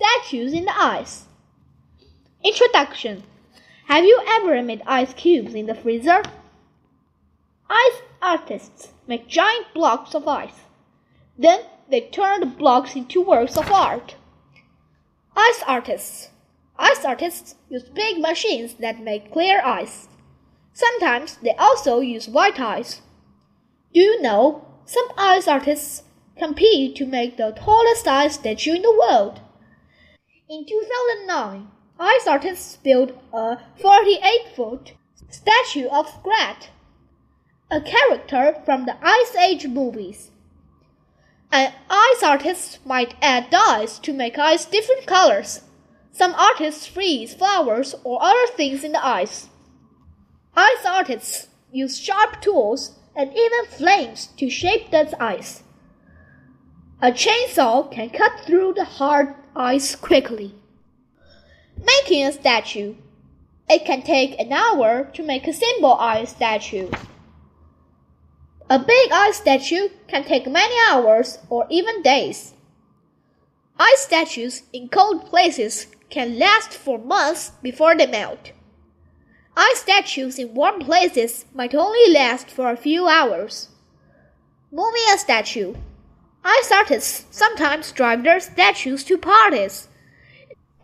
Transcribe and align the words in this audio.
Statues 0.00 0.54
in 0.54 0.64
the 0.64 0.80
ice. 0.80 1.26
Introduction 2.42 3.22
Have 3.84 4.06
you 4.06 4.18
ever 4.26 4.62
made 4.62 4.80
ice 4.86 5.12
cubes 5.12 5.52
in 5.52 5.66
the 5.66 5.74
freezer? 5.74 6.22
Ice 7.68 8.00
artists 8.22 8.92
make 9.06 9.28
giant 9.28 9.66
blocks 9.74 10.14
of 10.14 10.26
ice. 10.26 10.62
Then 11.36 11.64
they 11.90 12.00
turn 12.00 12.40
the 12.40 12.46
blocks 12.46 12.96
into 12.96 13.20
works 13.20 13.58
of 13.58 13.70
art. 13.70 14.14
Ice 15.36 15.62
artists. 15.66 16.30
Ice 16.78 17.04
artists 17.04 17.56
use 17.68 17.82
big 17.82 18.20
machines 18.22 18.72
that 18.80 19.00
make 19.00 19.30
clear 19.30 19.60
ice. 19.62 20.08
Sometimes 20.72 21.36
they 21.42 21.54
also 21.56 22.00
use 22.00 22.26
white 22.26 22.58
ice. 22.58 23.02
Do 23.92 24.00
you 24.00 24.22
know 24.22 24.64
some 24.86 25.08
ice 25.18 25.46
artists 25.46 26.04
compete 26.38 26.96
to 26.96 27.04
make 27.04 27.36
the 27.36 27.52
tallest 27.52 28.08
ice 28.08 28.36
statue 28.36 28.76
in 28.76 28.80
the 28.80 28.98
world? 28.98 29.40
In 30.50 30.66
2009, 30.66 31.68
ice 32.00 32.26
artists 32.26 32.76
built 32.78 33.12
a 33.32 33.58
48 33.80 34.56
foot 34.56 34.94
statue 35.28 35.86
of 35.86 36.08
Scrat, 36.08 36.70
a 37.70 37.80
character 37.80 38.60
from 38.64 38.84
the 38.84 38.96
Ice 39.00 39.36
Age 39.36 39.68
movies. 39.68 40.32
An 41.52 41.72
ice 41.88 42.24
artist 42.24 42.84
might 42.84 43.14
add 43.22 43.50
dyes 43.50 44.00
to 44.00 44.12
make 44.12 44.40
ice 44.40 44.64
different 44.64 45.06
colors. 45.06 45.60
Some 46.10 46.34
artists 46.34 46.84
freeze 46.84 47.32
flowers 47.32 47.94
or 48.02 48.20
other 48.20 48.48
things 48.48 48.82
in 48.82 48.90
the 48.90 49.06
ice. 49.06 49.50
Ice 50.56 50.84
artists 50.84 51.46
use 51.70 51.96
sharp 51.96 52.40
tools 52.40 52.98
and 53.14 53.30
even 53.30 53.66
flames 53.66 54.30
to 54.38 54.50
shape 54.50 54.90
that 54.90 55.14
ice. 55.22 55.62
A 57.00 57.12
chainsaw 57.12 57.88
can 57.92 58.10
cut 58.10 58.40
through 58.44 58.74
the 58.74 58.84
hard 58.84 59.36
ice 59.56 59.94
quickly. 59.96 60.54
Making 61.76 62.26
a 62.26 62.32
statue. 62.32 62.94
It 63.68 63.84
can 63.84 64.02
take 64.02 64.38
an 64.38 64.52
hour 64.52 65.10
to 65.14 65.22
make 65.22 65.46
a 65.46 65.52
simple 65.52 65.94
ice 65.94 66.30
statue. 66.30 66.90
A 68.68 68.78
big 68.78 69.10
ice 69.12 69.36
statue 69.36 69.88
can 70.06 70.24
take 70.24 70.46
many 70.46 70.74
hours 70.88 71.38
or 71.48 71.66
even 71.70 72.02
days. 72.02 72.54
Ice 73.78 74.00
statues 74.00 74.62
in 74.72 74.88
cold 74.88 75.26
places 75.26 75.86
can 76.10 76.38
last 76.38 76.72
for 76.72 76.98
months 76.98 77.52
before 77.62 77.96
they 77.96 78.06
melt. 78.06 78.52
Ice 79.56 79.80
statues 79.80 80.38
in 80.38 80.54
warm 80.54 80.80
places 80.80 81.46
might 81.54 81.74
only 81.74 82.12
last 82.12 82.48
for 82.48 82.70
a 82.70 82.76
few 82.76 83.08
hours. 83.08 83.68
Moving 84.70 85.02
a 85.12 85.18
statue. 85.18 85.74
Ice 86.44 86.72
artists 86.72 87.26
sometimes 87.30 87.92
drive 87.92 88.24
their 88.24 88.40
statues 88.40 89.04
to 89.04 89.18
parties. 89.18 89.88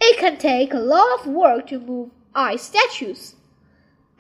It 0.01 0.19
can 0.19 0.37
take 0.37 0.75
a 0.75 0.79
lot 0.79 1.21
of 1.21 1.27
work 1.27 1.69
to 1.69 1.81
move 1.81 2.11
ice 2.35 2.65
statues. 2.65 3.35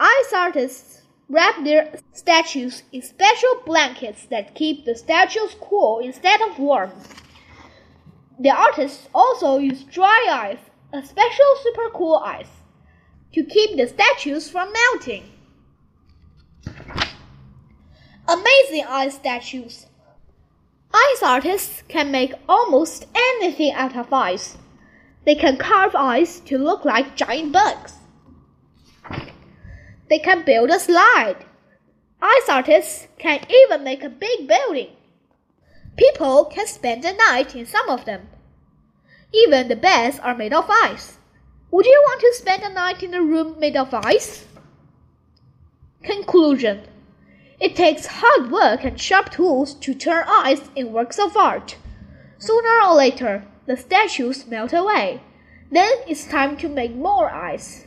Ice 0.00 0.32
artists 0.34 1.02
wrap 1.28 1.62
their 1.62 1.98
statues 2.12 2.84
in 2.92 3.02
special 3.02 3.62
blankets 3.66 4.26
that 4.26 4.54
keep 4.54 4.84
the 4.84 4.94
statues 4.94 5.54
cool 5.60 5.98
instead 5.98 6.40
of 6.40 6.58
warm. 6.58 6.92
The 8.38 8.50
artists 8.50 9.08
also 9.14 9.58
use 9.58 9.84
dry 9.84 10.26
ice, 10.30 10.70
a 10.92 11.06
special 11.06 11.46
super 11.62 11.90
cool 11.90 12.16
ice, 12.16 12.48
to 13.32 13.44
keep 13.44 13.76
the 13.76 13.86
statues 13.86 14.48
from 14.48 14.72
melting. 14.72 15.24
Amazing 18.28 18.84
ice 18.88 19.14
statues. 19.14 19.86
Artists 21.26 21.82
can 21.88 22.12
make 22.12 22.34
almost 22.48 23.04
anything 23.12 23.72
out 23.72 23.96
of 23.96 24.12
ice. 24.12 24.56
They 25.24 25.34
can 25.34 25.56
carve 25.56 25.96
ice 25.96 26.38
to 26.46 26.56
look 26.56 26.84
like 26.84 27.16
giant 27.16 27.50
bugs. 27.50 27.94
They 30.08 30.20
can 30.20 30.44
build 30.44 30.70
a 30.70 30.78
slide. 30.78 31.44
Ice 32.22 32.48
artists 32.48 33.08
can 33.18 33.44
even 33.50 33.82
make 33.82 34.04
a 34.04 34.08
big 34.08 34.46
building. 34.46 34.90
People 35.96 36.44
can 36.44 36.68
spend 36.68 37.02
the 37.02 37.12
night 37.12 37.56
in 37.56 37.66
some 37.66 37.88
of 37.88 38.04
them. 38.04 38.28
Even 39.34 39.66
the 39.66 39.74
beds 39.74 40.20
are 40.20 40.36
made 40.36 40.52
of 40.52 40.70
ice. 40.70 41.18
Would 41.72 41.86
you 41.86 42.04
want 42.06 42.20
to 42.20 42.34
spend 42.34 42.62
a 42.62 42.72
night 42.72 43.02
in 43.02 43.14
a 43.14 43.20
room 43.20 43.58
made 43.58 43.76
of 43.76 43.92
ice? 43.92 44.46
Conclusion 46.04 46.82
It 47.58 47.74
takes 47.74 48.06
hard 48.06 48.50
work 48.50 48.84
and 48.84 49.00
sharp 49.00 49.30
tools 49.30 49.74
to 49.74 49.94
turn 49.94 50.24
ice 50.28 50.68
in 50.76 50.92
works 50.92 51.18
of 51.18 51.36
art. 51.36 51.76
Sooner 52.38 52.82
or 52.84 52.94
later, 52.94 53.44
the 53.66 53.78
statues 53.78 54.46
melt 54.46 54.74
away. 54.74 55.22
Then 55.70 55.90
it's 56.06 56.26
time 56.26 56.58
to 56.58 56.68
make 56.68 56.94
more 56.94 57.30
ice. 57.30 57.86